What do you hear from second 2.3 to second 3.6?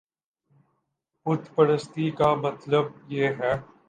مطلب یہ ہے